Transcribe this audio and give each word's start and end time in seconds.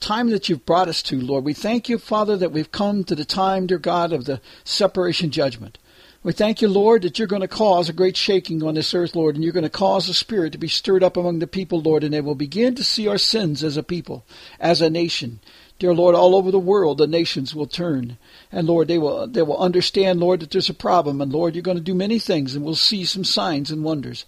time 0.00 0.30
that 0.30 0.48
you've 0.48 0.66
brought 0.66 0.88
us 0.88 1.02
to, 1.04 1.20
Lord. 1.20 1.44
We 1.44 1.54
thank 1.54 1.88
you, 1.88 1.98
Father, 1.98 2.36
that 2.36 2.52
we've 2.52 2.72
come 2.72 3.04
to 3.04 3.14
the 3.14 3.24
time, 3.24 3.66
dear 3.66 3.78
God, 3.78 4.12
of 4.12 4.24
the 4.24 4.40
separation 4.64 5.30
judgment. 5.30 5.78
We 6.24 6.32
thank 6.32 6.62
you, 6.62 6.68
Lord, 6.68 7.02
that 7.02 7.18
you're 7.18 7.28
going 7.28 7.42
to 7.42 7.48
cause 7.48 7.90
a 7.90 7.92
great 7.92 8.16
shaking 8.16 8.62
on 8.62 8.76
this 8.76 8.94
earth, 8.94 9.14
Lord, 9.14 9.34
and 9.34 9.44
you're 9.44 9.52
going 9.52 9.64
to 9.64 9.68
cause 9.68 10.06
the 10.06 10.14
Spirit 10.14 10.52
to 10.52 10.58
be 10.58 10.68
stirred 10.68 11.02
up 11.02 11.18
among 11.18 11.38
the 11.38 11.46
people, 11.46 11.82
Lord, 11.82 12.02
and 12.02 12.14
they 12.14 12.22
will 12.22 12.34
begin 12.34 12.74
to 12.76 12.82
see 12.82 13.06
our 13.06 13.18
sins 13.18 13.62
as 13.62 13.76
a 13.76 13.82
people, 13.82 14.24
as 14.58 14.80
a 14.80 14.88
nation. 14.88 15.40
Dear 15.78 15.92
Lord, 15.92 16.14
all 16.14 16.34
over 16.34 16.50
the 16.50 16.58
world, 16.58 16.96
the 16.96 17.06
nations 17.06 17.54
will 17.54 17.66
turn. 17.66 18.16
And 18.50 18.66
Lord, 18.66 18.88
they 18.88 18.96
will, 18.96 19.26
they 19.26 19.42
will 19.42 19.58
understand, 19.58 20.18
Lord, 20.18 20.40
that 20.40 20.50
there's 20.50 20.70
a 20.70 20.74
problem. 20.74 21.20
And 21.20 21.30
Lord, 21.30 21.54
you're 21.54 21.62
going 21.62 21.76
to 21.76 21.82
do 21.82 21.94
many 21.94 22.18
things, 22.18 22.54
and 22.54 22.64
we'll 22.64 22.74
see 22.74 23.04
some 23.04 23.24
signs 23.24 23.70
and 23.70 23.84
wonders. 23.84 24.24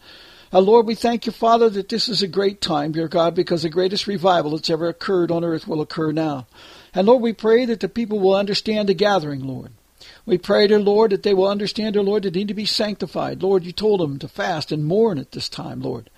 Uh, 0.53 0.61
Lord, 0.61 0.87
we 0.87 0.95
thank 0.95 1.27
you, 1.27 1.33
Father, 1.33 1.69
that 1.71 1.89
this 1.89 2.09
is 2.09 2.23
a 2.23 2.29
great 2.29 2.61
time, 2.61 2.93
dear 2.93 3.09
God, 3.09 3.35
because 3.35 3.63
the 3.63 3.69
greatest 3.69 4.07
revival 4.07 4.53
that's 4.53 4.71
ever 4.71 4.89
occurred 4.89 5.31
on 5.31 5.45
earth 5.45 5.67
will 5.67 5.81
occur 5.81 6.13
now. 6.13 6.47
And 6.95 7.07
Lord, 7.07 7.23
we 7.23 7.33
pray 7.33 7.65
that 7.65 7.81
the 7.81 7.89
people 7.89 8.21
will 8.21 8.37
understand 8.37 8.89
the 8.89 8.95
gathering, 8.95 9.45
Lord. 9.45 9.73
We 10.25 10.39
pray, 10.39 10.69
dear 10.69 10.81
Lord, 10.81 11.11
that 11.11 11.25
they 11.25 11.35
will 11.35 11.49
understand, 11.49 11.95
dear 11.95 12.03
Lord, 12.03 12.23
that 12.23 12.35
they 12.35 12.41
need 12.41 12.49
to 12.49 12.55
be 12.55 12.67
sanctified. 12.67 13.43
Lord, 13.43 13.65
you 13.65 13.73
told 13.73 14.01
them 14.01 14.19
to 14.21 14.29
fast 14.29 14.71
and 14.71 14.85
mourn 14.85 15.19
at 15.19 15.33
this 15.33 15.49
time, 15.49 15.81
Lord. 15.81 16.11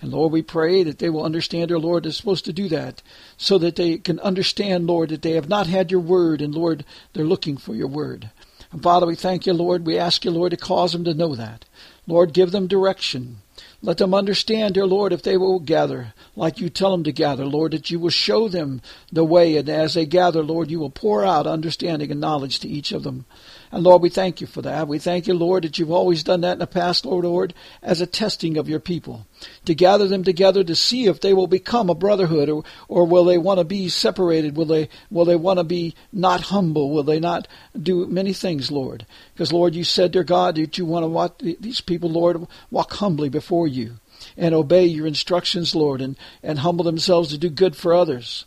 And 0.00 0.12
Lord, 0.12 0.32
we 0.32 0.42
pray 0.42 0.82
that 0.84 0.98
they 0.98 1.10
will 1.10 1.24
understand, 1.24 1.68
dear 1.68 1.78
Lord, 1.78 2.04
they're 2.04 2.12
supposed 2.12 2.44
to 2.44 2.52
do 2.52 2.68
that 2.68 3.02
so 3.36 3.58
that 3.58 3.76
they 3.76 3.98
can 3.98 4.20
understand, 4.20 4.86
Lord, 4.86 5.08
that 5.10 5.22
they 5.22 5.32
have 5.32 5.48
not 5.48 5.66
had 5.66 5.90
your 5.90 6.00
word, 6.00 6.40
and 6.40 6.54
Lord, 6.54 6.84
they're 7.12 7.24
looking 7.24 7.56
for 7.56 7.74
your 7.74 7.88
word. 7.88 8.30
And 8.70 8.82
Father, 8.82 9.06
we 9.06 9.16
thank 9.16 9.46
you, 9.46 9.52
Lord. 9.52 9.86
We 9.86 9.98
ask 9.98 10.24
you, 10.24 10.30
Lord, 10.30 10.50
to 10.50 10.56
cause 10.56 10.92
them 10.92 11.04
to 11.04 11.14
know 11.14 11.34
that. 11.34 11.64
Lord, 12.06 12.32
give 12.32 12.52
them 12.52 12.66
direction. 12.66 13.38
Let 13.80 13.98
them 13.98 14.12
understand, 14.12 14.74
dear 14.74 14.86
Lord, 14.86 15.12
if 15.12 15.22
they 15.22 15.36
will 15.36 15.60
gather 15.60 16.12
like 16.34 16.58
you 16.58 16.68
tell 16.68 16.90
them 16.90 17.04
to 17.04 17.12
gather, 17.12 17.46
Lord, 17.46 17.72
that 17.72 17.90
you 17.90 18.00
will 18.00 18.10
show 18.10 18.48
them 18.48 18.82
the 19.12 19.24
way, 19.24 19.56
and 19.56 19.68
as 19.68 19.94
they 19.94 20.04
gather, 20.04 20.42
Lord, 20.42 20.68
you 20.68 20.80
will 20.80 20.90
pour 20.90 21.24
out 21.24 21.46
understanding 21.46 22.10
and 22.10 22.20
knowledge 22.20 22.58
to 22.60 22.68
each 22.68 22.90
of 22.90 23.04
them. 23.04 23.24
And 23.70 23.84
Lord, 23.84 24.02
we 24.02 24.08
thank 24.08 24.40
you 24.40 24.46
for 24.46 24.62
that. 24.62 24.88
We 24.88 24.98
thank 24.98 25.26
you, 25.26 25.34
Lord, 25.34 25.64
that 25.64 25.78
you've 25.78 25.90
always 25.90 26.22
done 26.22 26.40
that 26.40 26.54
in 26.54 26.58
the 26.58 26.66
past, 26.66 27.04
Lord, 27.04 27.24
Lord, 27.24 27.54
as 27.82 28.00
a 28.00 28.06
testing 28.06 28.56
of 28.56 28.68
your 28.68 28.80
people. 28.80 29.26
To 29.66 29.74
gather 29.74 30.08
them 30.08 30.24
together 30.24 30.64
to 30.64 30.74
see 30.74 31.06
if 31.06 31.20
they 31.20 31.34
will 31.34 31.46
become 31.46 31.90
a 31.90 31.94
brotherhood 31.94 32.48
or, 32.48 32.64
or 32.88 33.06
will 33.06 33.24
they 33.24 33.38
want 33.38 33.58
to 33.58 33.64
be 33.64 33.88
separated? 33.88 34.56
Will 34.56 34.64
they 34.64 34.88
will 35.10 35.24
they 35.24 35.36
want 35.36 35.58
to 35.58 35.64
be 35.64 35.94
not 36.12 36.42
humble? 36.42 36.90
Will 36.90 37.02
they 37.02 37.20
not 37.20 37.46
do 37.80 38.06
many 38.06 38.32
things, 38.32 38.70
Lord? 38.70 39.06
Because 39.34 39.52
Lord, 39.52 39.74
you 39.74 39.84
said, 39.84 40.12
dear 40.12 40.24
God, 40.24 40.56
that 40.56 40.78
you 40.78 40.86
want 40.86 41.04
to 41.04 41.08
walk 41.08 41.38
these 41.38 41.80
people, 41.80 42.10
Lord, 42.10 42.46
walk 42.70 42.94
humbly 42.94 43.28
before 43.28 43.68
you 43.68 43.98
and 44.36 44.54
obey 44.54 44.84
your 44.86 45.06
instructions, 45.06 45.74
Lord, 45.74 46.00
and, 46.00 46.16
and 46.42 46.60
humble 46.60 46.84
themselves 46.84 47.30
to 47.30 47.38
do 47.38 47.48
good 47.48 47.76
for 47.76 47.94
others. 47.94 48.44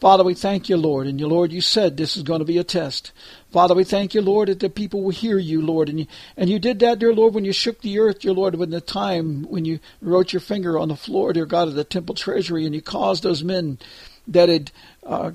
Father, 0.00 0.22
we 0.22 0.34
thank 0.34 0.68
you, 0.68 0.76
Lord. 0.76 1.06
And 1.06 1.18
you, 1.18 1.26
Lord, 1.26 1.52
you 1.52 1.60
said 1.60 1.96
this 1.96 2.16
is 2.16 2.22
going 2.22 2.38
to 2.38 2.44
be 2.44 2.58
a 2.58 2.64
test. 2.64 3.12
Father, 3.54 3.76
we 3.76 3.84
thank 3.84 4.14
you, 4.14 4.20
Lord, 4.20 4.48
that 4.48 4.58
the 4.58 4.68
people 4.68 5.00
will 5.00 5.12
hear 5.12 5.38
you, 5.38 5.62
Lord. 5.62 5.88
And 5.88 6.00
you, 6.00 6.06
and 6.36 6.50
you 6.50 6.58
did 6.58 6.80
that, 6.80 6.98
dear 6.98 7.14
Lord, 7.14 7.34
when 7.34 7.44
you 7.44 7.52
shook 7.52 7.82
the 7.82 8.00
earth, 8.00 8.18
dear 8.18 8.32
Lord, 8.32 8.56
when 8.56 8.70
the 8.70 8.80
time 8.80 9.44
when 9.44 9.64
you 9.64 9.78
wrote 10.02 10.32
your 10.32 10.40
finger 10.40 10.76
on 10.76 10.88
the 10.88 10.96
floor, 10.96 11.32
dear 11.32 11.46
God, 11.46 11.68
of 11.68 11.74
the 11.74 11.84
temple 11.84 12.16
treasury, 12.16 12.66
and 12.66 12.74
you 12.74 12.82
caused 12.82 13.22
those 13.22 13.44
men 13.44 13.78
that 14.26 14.48
had 14.48 14.72
uh, 15.06 15.30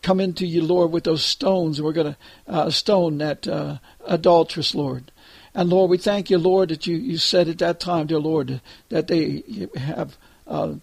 come 0.00 0.20
into 0.20 0.46
you, 0.46 0.62
Lord, 0.62 0.92
with 0.92 1.02
those 1.02 1.24
stones, 1.24 1.80
and 1.80 1.86
we're 1.86 1.92
going 1.92 2.14
to 2.14 2.16
uh, 2.46 2.70
stone 2.70 3.18
that 3.18 3.48
uh, 3.48 3.78
adulteress, 4.06 4.72
Lord. 4.72 5.10
And 5.52 5.68
Lord, 5.68 5.90
we 5.90 5.98
thank 5.98 6.30
you, 6.30 6.38
Lord, 6.38 6.68
that 6.68 6.86
you, 6.86 6.94
you 6.94 7.18
said 7.18 7.48
at 7.48 7.58
that 7.58 7.80
time, 7.80 8.06
dear 8.06 8.20
Lord, 8.20 8.60
that 8.90 9.08
they 9.08 9.42
have 9.74 10.16
uh, 10.46 10.74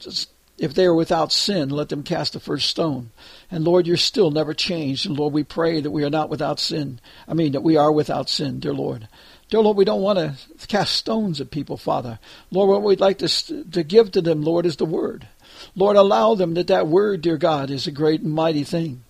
if 0.57 0.73
they 0.73 0.85
are 0.85 0.93
without 0.93 1.31
sin, 1.31 1.69
let 1.69 1.89
them 1.89 2.03
cast 2.03 2.33
the 2.33 2.39
first 2.39 2.69
stone. 2.69 3.11
And 3.53 3.65
Lord, 3.65 3.85
you're 3.85 3.97
still 3.97 4.31
never 4.31 4.55
changed. 4.55 5.05
And 5.05 5.15
Lord, 5.15 5.31
we 5.31 5.43
pray 5.43 5.79
that 5.79 5.91
we 5.91 6.03
are 6.03 6.09
not 6.09 6.27
without 6.27 6.59
sin. 6.59 6.99
I 7.27 7.35
mean, 7.35 7.51
that 7.51 7.61
we 7.61 7.77
are 7.77 7.91
without 7.91 8.27
sin, 8.27 8.59
dear 8.59 8.73
Lord. 8.73 9.07
Dear 9.47 9.59
Lord, 9.59 9.77
we 9.77 9.85
don't 9.85 10.01
want 10.01 10.17
to 10.17 10.67
cast 10.67 10.95
stones 10.95 11.39
at 11.39 11.51
people, 11.51 11.77
Father. 11.77 12.17
Lord, 12.49 12.71
what 12.71 12.81
we'd 12.81 12.99
like 12.99 13.19
to, 13.19 13.63
to 13.63 13.83
give 13.83 14.11
to 14.13 14.21
them, 14.21 14.41
Lord, 14.41 14.65
is 14.65 14.77
the 14.77 14.85
word. 14.85 15.27
Lord, 15.75 15.97
allow 15.97 16.33
them 16.33 16.55
that 16.55 16.65
that 16.65 16.87
word, 16.87 17.21
dear 17.21 17.37
God, 17.37 17.69
is 17.69 17.85
a 17.85 17.91
great 17.91 18.21
and 18.21 18.33
mighty 18.33 18.63
thing. 18.63 19.03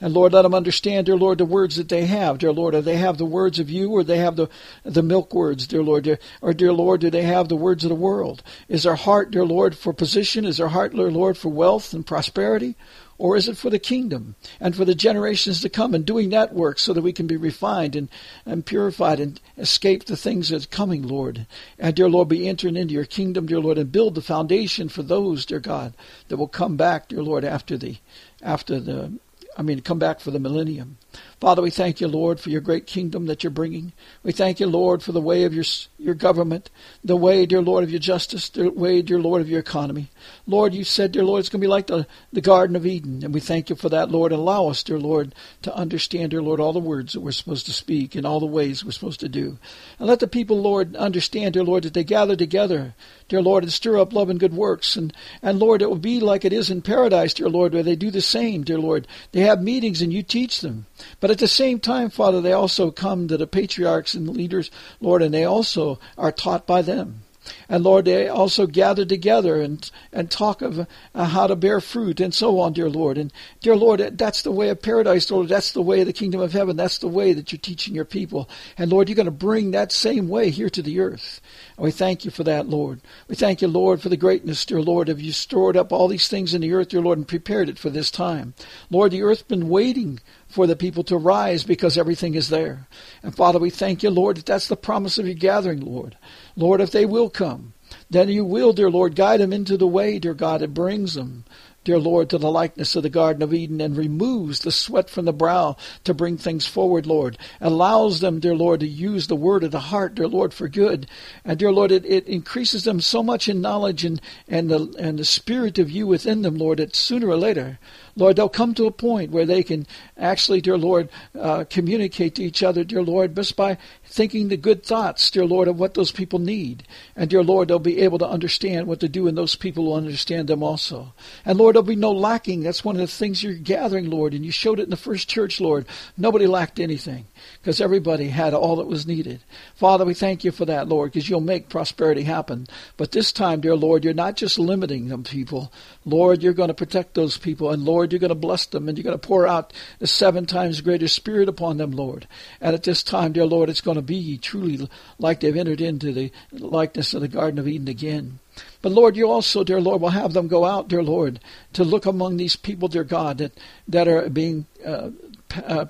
And 0.00 0.14
Lord, 0.14 0.32
let 0.32 0.42
them 0.42 0.54
understand, 0.54 1.04
dear 1.04 1.16
Lord, 1.16 1.36
the 1.36 1.44
words 1.44 1.76
that 1.76 1.90
they 1.90 2.06
have, 2.06 2.38
dear 2.38 2.52
Lord. 2.52 2.72
Do 2.72 2.80
they 2.80 2.96
have 2.96 3.18
the 3.18 3.26
words 3.26 3.58
of 3.58 3.68
you 3.68 3.90
or 3.90 4.02
they 4.02 4.16
have 4.16 4.36
the, 4.36 4.48
the 4.82 5.02
milk 5.02 5.34
words, 5.34 5.66
dear 5.66 5.82
Lord? 5.82 6.18
Or, 6.40 6.54
dear 6.54 6.72
Lord, 6.72 7.02
do 7.02 7.10
they 7.10 7.24
have 7.24 7.50
the 7.50 7.56
words 7.56 7.84
of 7.84 7.90
the 7.90 7.94
world? 7.94 8.42
Is 8.66 8.84
their 8.84 8.96
heart, 8.96 9.30
dear 9.30 9.44
Lord, 9.44 9.76
for 9.76 9.92
position? 9.92 10.46
Is 10.46 10.56
their 10.56 10.68
heart, 10.68 10.94
dear 10.94 11.10
Lord, 11.10 11.36
for 11.36 11.50
wealth 11.50 11.92
and 11.92 12.06
prosperity? 12.06 12.76
Or 13.20 13.36
is 13.36 13.48
it 13.48 13.58
for 13.58 13.68
the 13.68 13.78
kingdom 13.78 14.34
and 14.60 14.74
for 14.74 14.86
the 14.86 14.94
generations 14.94 15.60
to 15.60 15.68
come 15.68 15.94
and 15.94 16.06
doing 16.06 16.30
that 16.30 16.54
work 16.54 16.78
so 16.78 16.94
that 16.94 17.02
we 17.02 17.12
can 17.12 17.26
be 17.26 17.36
refined 17.36 17.94
and, 17.94 18.08
and 18.46 18.64
purified 18.64 19.20
and 19.20 19.38
escape 19.58 20.06
the 20.06 20.16
things 20.16 20.48
that's 20.48 20.64
coming, 20.64 21.02
Lord? 21.06 21.46
And, 21.78 21.94
dear 21.94 22.08
Lord, 22.08 22.28
be 22.28 22.48
entering 22.48 22.78
into 22.78 22.94
your 22.94 23.04
kingdom, 23.04 23.44
dear 23.44 23.60
Lord, 23.60 23.76
and 23.76 23.92
build 23.92 24.14
the 24.14 24.22
foundation 24.22 24.88
for 24.88 25.02
those, 25.02 25.44
dear 25.44 25.60
God, 25.60 25.92
that 26.28 26.38
will 26.38 26.48
come 26.48 26.78
back, 26.78 27.08
dear 27.08 27.22
Lord, 27.22 27.44
after 27.44 27.76
the 27.76 27.98
after 28.40 28.80
the 28.80 29.12
I 29.54 29.62
mean, 29.62 29.80
come 29.80 29.98
back 29.98 30.20
for 30.20 30.30
the 30.30 30.40
millennium. 30.40 30.96
Father, 31.40 31.62
we 31.62 31.70
thank 31.70 32.02
you, 32.02 32.08
Lord, 32.08 32.38
for 32.38 32.50
your 32.50 32.60
great 32.60 32.86
kingdom 32.86 33.24
that 33.24 33.42
you're 33.42 33.50
bringing. 33.50 33.94
We 34.22 34.32
thank 34.32 34.60
you, 34.60 34.66
Lord, 34.66 35.02
for 35.02 35.12
the 35.12 35.22
way 35.22 35.44
of 35.44 35.54
your, 35.54 35.64
your 35.98 36.14
government, 36.14 36.68
the 37.02 37.16
way, 37.16 37.46
dear 37.46 37.62
Lord, 37.62 37.82
of 37.82 37.90
your 37.90 37.98
justice, 37.98 38.50
the 38.50 38.68
way, 38.68 39.00
dear 39.00 39.18
Lord, 39.18 39.40
of 39.40 39.48
your 39.48 39.60
economy. 39.60 40.10
Lord, 40.46 40.74
you 40.74 40.84
said, 40.84 41.12
dear 41.12 41.24
Lord, 41.24 41.40
it's 41.40 41.48
going 41.48 41.62
to 41.62 41.64
be 41.64 41.70
like 41.70 41.86
the, 41.86 42.06
the 42.30 42.42
Garden 42.42 42.76
of 42.76 42.84
Eden. 42.84 43.22
And 43.24 43.32
we 43.32 43.40
thank 43.40 43.70
you 43.70 43.76
for 43.76 43.88
that, 43.88 44.10
Lord. 44.10 44.32
Allow 44.32 44.68
us, 44.68 44.82
dear 44.82 44.98
Lord, 44.98 45.34
to 45.62 45.74
understand, 45.74 46.32
dear 46.32 46.42
Lord, 46.42 46.60
all 46.60 46.74
the 46.74 46.78
words 46.78 47.14
that 47.14 47.20
we're 47.20 47.32
supposed 47.32 47.64
to 47.66 47.72
speak 47.72 48.14
and 48.14 48.26
all 48.26 48.38
the 48.38 48.44
ways 48.44 48.84
we're 48.84 48.90
supposed 48.90 49.20
to 49.20 49.28
do. 49.28 49.56
And 49.98 50.06
let 50.06 50.20
the 50.20 50.28
people, 50.28 50.60
Lord, 50.60 50.94
understand, 50.94 51.54
dear 51.54 51.64
Lord, 51.64 51.84
that 51.84 51.94
they 51.94 52.04
gather 52.04 52.36
together, 52.36 52.94
dear 53.28 53.40
Lord, 53.40 53.64
and 53.64 53.72
stir 53.72 53.98
up 53.98 54.12
love 54.12 54.28
and 54.28 54.38
good 54.38 54.52
works. 54.52 54.94
And, 54.94 55.10
and 55.40 55.58
Lord, 55.58 55.80
it 55.80 55.88
will 55.88 55.96
be 55.96 56.20
like 56.20 56.44
it 56.44 56.52
is 56.52 56.68
in 56.70 56.82
paradise, 56.82 57.32
dear 57.32 57.48
Lord, 57.48 57.72
where 57.72 57.82
they 57.82 57.96
do 57.96 58.10
the 58.10 58.20
same, 58.20 58.62
dear 58.62 58.78
Lord. 58.78 59.06
They 59.32 59.40
have 59.40 59.62
meetings 59.62 60.02
and 60.02 60.12
you 60.12 60.22
teach 60.22 60.60
them. 60.60 60.84
But 61.20 61.30
at 61.30 61.38
the 61.38 61.48
same 61.48 61.80
time, 61.80 62.10
Father, 62.10 62.40
they 62.40 62.52
also 62.52 62.90
come 62.90 63.28
to 63.28 63.36
the 63.36 63.46
patriarchs 63.46 64.14
and 64.14 64.28
leaders, 64.28 64.70
Lord, 65.00 65.22
and 65.22 65.32
they 65.32 65.44
also 65.44 65.98
are 66.16 66.32
taught 66.32 66.66
by 66.66 66.82
them. 66.82 67.22
And 67.68 67.82
Lord, 67.84 68.04
they 68.04 68.28
also 68.28 68.66
gather 68.66 69.04
together 69.04 69.60
and, 69.60 69.90
and 70.12 70.30
talk 70.30 70.60
of 70.60 70.86
uh, 71.14 71.24
how 71.24 71.46
to 71.46 71.56
bear 71.56 71.80
fruit 71.80 72.20
and 72.20 72.34
so 72.34 72.60
on, 72.60 72.72
dear 72.72 72.90
Lord. 72.90 73.16
And 73.16 73.32
dear 73.60 73.76
Lord, 73.76 74.18
that's 74.18 74.42
the 74.42 74.52
way 74.52 74.68
of 74.68 74.82
paradise, 74.82 75.30
Lord. 75.30 75.48
That's 75.48 75.72
the 75.72 75.82
way 75.82 76.00
of 76.00 76.06
the 76.06 76.12
kingdom 76.12 76.40
of 76.40 76.52
heaven. 76.52 76.76
That's 76.76 76.98
the 76.98 77.08
way 77.08 77.32
that 77.32 77.50
you're 77.50 77.58
teaching 77.58 77.94
your 77.94 78.04
people. 78.04 78.48
And 78.76 78.90
Lord, 78.90 79.08
you're 79.08 79.16
going 79.16 79.24
to 79.24 79.32
bring 79.32 79.70
that 79.70 79.92
same 79.92 80.28
way 80.28 80.50
here 80.50 80.70
to 80.70 80.82
the 80.82 81.00
earth. 81.00 81.40
And 81.76 81.84
we 81.84 81.90
thank 81.90 82.24
you 82.24 82.30
for 82.30 82.44
that, 82.44 82.68
Lord. 82.68 83.00
We 83.26 83.36
thank 83.36 83.62
you, 83.62 83.68
Lord, 83.68 84.02
for 84.02 84.10
the 84.10 84.16
greatness, 84.16 84.64
dear 84.66 84.82
Lord, 84.82 85.08
of 85.08 85.20
you 85.20 85.32
stored 85.32 85.76
up 85.76 85.92
all 85.92 86.08
these 86.08 86.28
things 86.28 86.52
in 86.52 86.60
the 86.60 86.72
earth, 86.72 86.88
dear 86.88 87.00
Lord, 87.00 87.18
and 87.18 87.26
prepared 87.26 87.68
it 87.68 87.78
for 87.78 87.90
this 87.90 88.10
time. 88.10 88.54
Lord, 88.90 89.12
the 89.12 89.22
earth's 89.22 89.42
been 89.42 89.68
waiting 89.68 90.20
for 90.50 90.66
the 90.66 90.76
people 90.76 91.04
to 91.04 91.16
rise 91.16 91.64
because 91.64 91.96
everything 91.96 92.34
is 92.34 92.48
there. 92.48 92.88
And 93.22 93.34
Father, 93.34 93.58
we 93.58 93.70
thank 93.70 94.02
you, 94.02 94.10
Lord, 94.10 94.36
that 94.36 94.46
that's 94.46 94.68
the 94.68 94.76
promise 94.76 95.16
of 95.16 95.26
your 95.26 95.34
gathering, 95.34 95.80
Lord. 95.80 96.16
Lord, 96.56 96.80
if 96.80 96.90
they 96.90 97.06
will 97.06 97.30
come, 97.30 97.72
then 98.10 98.28
you 98.28 98.44
will, 98.44 98.72
dear 98.72 98.90
Lord, 98.90 99.14
guide 99.14 99.40
them 99.40 99.52
into 99.52 99.76
the 99.76 99.86
way, 99.86 100.18
dear 100.18 100.34
God, 100.34 100.62
it 100.62 100.74
brings 100.74 101.14
them, 101.14 101.44
dear 101.84 101.98
Lord, 101.98 102.28
to 102.30 102.38
the 102.38 102.50
likeness 102.50 102.94
of 102.94 103.02
the 103.02 103.08
Garden 103.08 103.42
of 103.42 103.54
Eden 103.54 103.80
and 103.80 103.96
removes 103.96 104.60
the 104.60 104.72
sweat 104.72 105.08
from 105.08 105.24
the 105.24 105.32
brow 105.32 105.76
to 106.04 106.12
bring 106.12 106.36
things 106.36 106.66
forward, 106.66 107.06
Lord. 107.06 107.38
Allows 107.60 108.20
them, 108.20 108.38
dear 108.38 108.54
Lord, 108.54 108.80
to 108.80 108.86
use 108.86 109.26
the 109.26 109.36
word 109.36 109.64
of 109.64 109.70
the 109.70 109.80
heart, 109.80 110.14
dear 110.14 110.28
Lord, 110.28 110.52
for 110.52 110.68
good. 110.68 111.06
And 111.44 111.58
dear 111.58 111.72
Lord, 111.72 111.90
it, 111.90 112.04
it 112.04 112.26
increases 112.28 112.84
them 112.84 113.00
so 113.00 113.22
much 113.22 113.48
in 113.48 113.60
knowledge 113.60 114.04
and, 114.04 114.20
and 114.46 114.70
the 114.70 114.94
and 114.98 115.18
the 115.18 115.24
spirit 115.24 115.78
of 115.78 115.90
you 115.90 116.06
within 116.06 116.42
them, 116.42 116.56
Lord, 116.56 116.78
that 116.78 116.94
sooner 116.94 117.28
or 117.28 117.36
later, 117.36 117.78
Lord, 118.16 118.36
they'll 118.36 118.48
come 118.48 118.74
to 118.74 118.86
a 118.86 118.90
point 118.90 119.30
where 119.30 119.46
they 119.46 119.62
can 119.62 119.86
actually, 120.16 120.60
dear 120.60 120.78
Lord, 120.78 121.08
uh, 121.38 121.64
communicate 121.68 122.34
to 122.36 122.42
each 122.42 122.62
other, 122.62 122.84
dear 122.84 123.02
Lord, 123.02 123.34
just 123.36 123.56
by 123.56 123.78
thinking 124.04 124.48
the 124.48 124.56
good 124.56 124.84
thoughts, 124.84 125.30
dear 125.30 125.46
Lord, 125.46 125.68
of 125.68 125.78
what 125.78 125.94
those 125.94 126.12
people 126.12 126.38
need. 126.38 126.84
And 127.16 127.30
dear 127.30 127.42
Lord, 127.42 127.68
they'll 127.68 127.78
be 127.78 128.00
able 128.00 128.18
to 128.18 128.28
understand 128.28 128.86
what 128.86 129.00
to 129.00 129.08
do, 129.08 129.26
and 129.26 129.36
those 129.36 129.56
people 129.56 129.84
will 129.84 129.94
understand 129.94 130.48
them 130.48 130.62
also. 130.62 131.14
And 131.44 131.58
Lord, 131.58 131.74
there'll 131.74 131.86
be 131.86 131.96
no 131.96 132.12
lacking. 132.12 132.62
That's 132.62 132.84
one 132.84 132.96
of 132.96 133.00
the 133.00 133.06
things 133.06 133.42
you're 133.42 133.54
gathering, 133.54 134.10
Lord, 134.10 134.34
and 134.34 134.44
you 134.44 134.52
showed 134.52 134.80
it 134.80 134.84
in 134.84 134.90
the 134.90 134.96
first 134.96 135.28
church, 135.28 135.60
Lord. 135.60 135.86
Nobody 136.16 136.46
lacked 136.46 136.80
anything 136.80 137.26
because 137.60 137.80
everybody 137.80 138.28
had 138.28 138.54
all 138.54 138.76
that 138.76 138.86
was 138.86 139.06
needed. 139.06 139.40
Father, 139.74 140.04
we 140.04 140.14
thank 140.14 140.44
you 140.44 140.50
for 140.50 140.64
that, 140.64 140.88
Lord, 140.88 141.12
because 141.12 141.28
you'll 141.28 141.40
make 141.40 141.68
prosperity 141.68 142.22
happen. 142.22 142.66
But 142.96 143.12
this 143.12 143.32
time, 143.32 143.60
dear 143.60 143.76
Lord, 143.76 144.04
you're 144.04 144.14
not 144.14 144.36
just 144.36 144.58
limiting 144.58 145.08
them 145.08 145.24
people. 145.24 145.72
Lord, 146.04 146.42
you're 146.42 146.52
going 146.52 146.68
to 146.68 146.74
protect 146.74 147.14
those 147.14 147.36
people, 147.36 147.70
and 147.70 147.84
Lord, 147.84 148.12
you're 148.12 148.20
going 148.20 148.28
to 148.30 148.34
bless 148.34 148.66
them, 148.66 148.88
and 148.88 148.96
you're 148.96 149.04
going 149.04 149.18
to 149.18 149.26
pour 149.26 149.46
out 149.46 149.72
a 150.00 150.06
seven 150.06 150.46
times 150.46 150.80
greater 150.80 151.08
spirit 151.08 151.48
upon 151.48 151.76
them, 151.76 151.92
Lord. 151.92 152.26
And 152.60 152.74
at 152.74 152.82
this 152.82 153.02
time, 153.02 153.32
dear 153.32 153.46
Lord, 153.46 153.68
it's 153.68 153.80
going 153.80 153.96
to 153.96 154.02
be 154.02 154.38
truly 154.38 154.88
like 155.18 155.40
they've 155.40 155.56
entered 155.56 155.80
into 155.80 156.12
the 156.12 156.32
likeness 156.52 157.14
of 157.14 157.20
the 157.20 157.28
Garden 157.28 157.58
of 157.58 157.68
Eden 157.68 157.88
again. 157.88 158.38
But 158.82 158.92
Lord, 158.92 159.16
you 159.16 159.30
also, 159.30 159.62
dear 159.64 159.80
Lord, 159.80 160.00
will 160.00 160.10
have 160.10 160.32
them 160.32 160.48
go 160.48 160.64
out, 160.64 160.88
dear 160.88 161.02
Lord, 161.02 161.40
to 161.74 161.84
look 161.84 162.06
among 162.06 162.36
these 162.36 162.56
people, 162.56 162.88
dear 162.88 163.04
God, 163.04 163.38
that, 163.38 163.52
that 163.88 164.08
are 164.08 164.28
being 164.28 164.66
uh, 164.84 165.10
uh, 165.56 165.86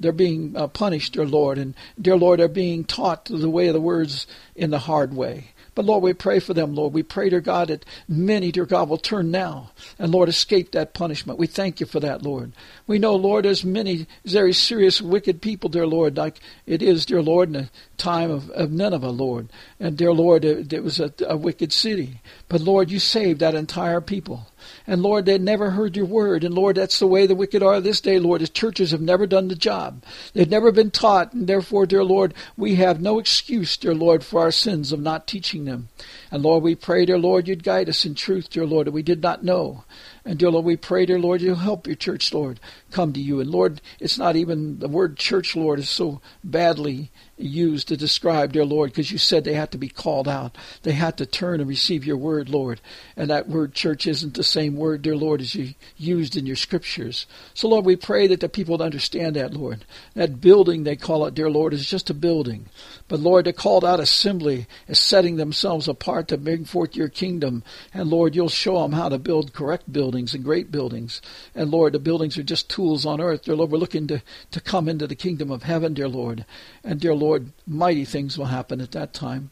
they're 0.00 0.12
being 0.12 0.56
uh, 0.56 0.68
punished, 0.68 1.14
dear 1.14 1.26
Lord, 1.26 1.58
and 1.58 1.74
dear 2.00 2.16
Lord, 2.16 2.40
they're 2.40 2.48
being 2.48 2.84
taught 2.84 3.26
the 3.26 3.50
way 3.50 3.68
of 3.68 3.74
the 3.74 3.80
words 3.80 4.26
in 4.54 4.70
the 4.70 4.78
hard 4.78 5.14
way. 5.14 5.50
But 5.74 5.86
Lord, 5.86 6.04
we 6.04 6.12
pray 6.12 6.38
for 6.38 6.54
them, 6.54 6.74
Lord. 6.74 6.92
We 6.92 7.02
pray, 7.02 7.30
dear 7.30 7.40
God, 7.40 7.68
that 7.68 7.84
many, 8.06 8.52
dear 8.52 8.64
God, 8.64 8.88
will 8.88 8.98
turn 8.98 9.32
now 9.32 9.72
and, 9.98 10.12
Lord, 10.12 10.28
escape 10.28 10.70
that 10.70 10.94
punishment. 10.94 11.38
We 11.38 11.48
thank 11.48 11.80
you 11.80 11.86
for 11.86 11.98
that, 11.98 12.22
Lord. 12.22 12.52
We 12.86 13.00
know, 13.00 13.16
Lord, 13.16 13.44
there's 13.44 13.64
many 13.64 14.06
very 14.24 14.52
serious, 14.52 15.02
wicked 15.02 15.42
people, 15.42 15.68
dear 15.68 15.86
Lord, 15.86 16.16
like 16.16 16.38
it 16.64 16.80
is, 16.80 17.06
dear 17.06 17.22
Lord, 17.22 17.48
in 17.48 17.54
the 17.54 17.70
time 17.96 18.30
of, 18.30 18.50
of 18.50 18.70
Nineveh, 18.70 19.10
Lord. 19.10 19.48
And, 19.80 19.96
dear 19.96 20.12
Lord, 20.12 20.44
it, 20.44 20.72
it 20.72 20.84
was 20.84 21.00
a, 21.00 21.12
a 21.26 21.36
wicked 21.36 21.72
city. 21.72 22.20
But, 22.48 22.60
Lord, 22.60 22.90
you 22.90 23.00
saved 23.00 23.40
that 23.40 23.56
entire 23.56 24.00
people. 24.00 24.46
And 24.86 25.02
Lord, 25.02 25.26
they 25.26 25.38
never 25.38 25.70
heard 25.70 25.96
your 25.96 26.06
word. 26.06 26.44
And 26.44 26.54
Lord, 26.54 26.76
that's 26.76 26.98
the 26.98 27.06
way 27.06 27.26
the 27.26 27.34
wicked 27.34 27.62
are 27.62 27.80
this 27.80 28.00
day, 28.00 28.18
Lord. 28.18 28.42
As 28.42 28.50
churches 28.50 28.90
have 28.90 29.00
never 29.00 29.26
done 29.26 29.48
the 29.48 29.54
job. 29.54 30.04
They've 30.32 30.48
never 30.48 30.72
been 30.72 30.90
taught. 30.90 31.32
And 31.32 31.46
therefore, 31.46 31.86
dear 31.86 32.04
Lord, 32.04 32.34
we 32.56 32.76
have 32.76 33.00
no 33.00 33.18
excuse, 33.18 33.76
dear 33.76 33.94
Lord, 33.94 34.24
for 34.24 34.40
our 34.40 34.52
sins 34.52 34.92
of 34.92 35.00
not 35.00 35.26
teaching 35.26 35.64
them. 35.64 35.88
And 36.30 36.42
Lord, 36.42 36.62
we 36.62 36.74
pray, 36.74 37.06
dear 37.06 37.18
Lord, 37.18 37.48
you'd 37.48 37.64
guide 37.64 37.88
us 37.88 38.04
in 38.04 38.14
truth, 38.14 38.50
dear 38.50 38.66
Lord, 38.66 38.86
that 38.86 38.92
we 38.92 39.02
did 39.02 39.22
not 39.22 39.44
know. 39.44 39.84
And 40.26 40.38
dear 40.38 40.50
Lord, 40.50 40.64
we 40.64 40.76
pray, 40.76 41.04
dear 41.04 41.18
Lord, 41.18 41.42
you'll 41.42 41.56
help 41.56 41.86
your 41.86 41.96
church, 41.96 42.32
Lord, 42.32 42.58
come 42.90 43.12
to 43.12 43.20
you. 43.20 43.40
And 43.40 43.50
Lord, 43.50 43.82
it's 44.00 44.16
not 44.16 44.36
even 44.36 44.78
the 44.78 44.88
word 44.88 45.18
church, 45.18 45.54
Lord, 45.54 45.78
is 45.78 45.90
so 45.90 46.22
badly 46.42 47.10
used 47.36 47.88
to 47.88 47.96
describe, 47.96 48.52
dear 48.52 48.64
Lord, 48.64 48.90
because 48.90 49.10
you 49.10 49.18
said 49.18 49.44
they 49.44 49.54
had 49.54 49.72
to 49.72 49.78
be 49.78 49.88
called 49.88 50.26
out. 50.26 50.56
They 50.82 50.92
had 50.92 51.18
to 51.18 51.26
turn 51.26 51.60
and 51.60 51.68
receive 51.68 52.06
your 52.06 52.16
word, 52.16 52.48
Lord. 52.48 52.80
And 53.16 53.28
that 53.28 53.48
word 53.48 53.74
church 53.74 54.06
isn't 54.06 54.34
the 54.34 54.44
same 54.44 54.76
word, 54.76 55.02
dear 55.02 55.16
Lord, 55.16 55.40
as 55.42 55.54
you 55.54 55.74
used 55.96 56.36
in 56.36 56.46
your 56.46 56.56
scriptures. 56.56 57.26
So, 57.52 57.68
Lord, 57.68 57.84
we 57.84 57.96
pray 57.96 58.26
that 58.28 58.40
the 58.40 58.48
people 58.48 58.78
would 58.78 58.84
understand 58.84 59.36
that, 59.36 59.52
Lord. 59.52 59.84
That 60.14 60.40
building, 60.40 60.84
they 60.84 60.96
call 60.96 61.26
it, 61.26 61.34
dear 61.34 61.50
Lord, 61.50 61.74
is 61.74 61.86
just 61.86 62.08
a 62.08 62.14
building. 62.14 62.66
But, 63.08 63.20
Lord, 63.20 63.44
the 63.44 63.52
called 63.52 63.84
out 63.84 64.00
assembly 64.00 64.66
is 64.86 64.98
setting 64.98 65.36
themselves 65.36 65.88
apart 65.88 66.28
to 66.28 66.38
bring 66.38 66.64
forth 66.64 66.96
your 66.96 67.08
kingdom. 67.08 67.62
And, 67.92 68.08
Lord, 68.08 68.34
you'll 68.34 68.48
show 68.48 68.80
them 68.80 68.92
how 68.92 69.08
to 69.08 69.18
build 69.18 69.52
correct 69.52 69.92
buildings 69.92 70.13
and 70.14 70.44
great 70.44 70.70
buildings. 70.70 71.20
And, 71.54 71.70
Lord, 71.70 71.92
the 71.92 71.98
buildings 71.98 72.38
are 72.38 72.42
just 72.42 72.70
tools 72.70 73.04
on 73.04 73.20
earth. 73.20 73.42
Dear 73.42 73.56
Lord, 73.56 73.70
we're 73.70 73.78
looking 73.78 74.06
to, 74.06 74.22
to 74.52 74.60
come 74.60 74.88
into 74.88 75.06
the 75.06 75.14
kingdom 75.14 75.50
of 75.50 75.64
heaven, 75.64 75.94
dear 75.94 76.08
Lord. 76.08 76.46
And, 76.84 77.00
dear 77.00 77.14
Lord, 77.14 77.24
Lord, 77.24 77.52
mighty 77.66 78.04
things 78.04 78.36
will 78.36 78.44
happen 78.44 78.80
at 78.80 78.92
that 78.92 79.14
time. 79.14 79.50